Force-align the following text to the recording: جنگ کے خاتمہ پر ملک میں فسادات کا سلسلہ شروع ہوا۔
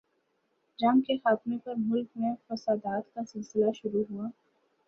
جنگ 0.79 1.01
کے 1.01 1.17
خاتمہ 1.17 1.55
پر 1.63 1.73
ملک 1.77 2.07
میں 2.15 2.33
فسادات 2.47 3.13
کا 3.13 3.21
سلسلہ 3.25 3.71
شروع 3.75 4.03
ہوا۔ 4.09 4.27